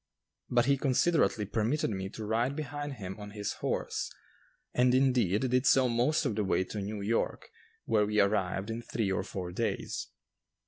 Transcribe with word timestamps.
But 0.49 0.65
he 0.65 0.77
considerately 0.77 1.45
permitted 1.45 1.91
me 1.91 2.09
to 2.09 2.25
ride 2.25 2.55
behind 2.55 2.93
him 2.93 3.19
on 3.19 3.29
his 3.37 3.53
horse; 3.61 4.11
and, 4.73 4.95
indeed, 4.95 5.47
did 5.51 5.67
so 5.67 5.87
most 5.87 6.25
of 6.25 6.33
the 6.33 6.43
way 6.43 6.63
to 6.63 6.81
New 6.81 7.01
York, 7.01 7.51
where 7.85 8.07
we 8.07 8.19
arrived 8.19 8.71
in 8.71 8.81
three 8.81 9.11
or 9.11 9.21
four 9.21 9.51
days. 9.51 10.07